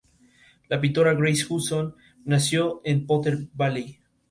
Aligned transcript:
La 0.67 0.79
pintora 0.81 1.13
Grace 1.13 1.45
Hudson 1.47 1.93
nació 2.25 2.81
en 2.85 3.05
Potter 3.05 3.37
Valley. 3.53 3.99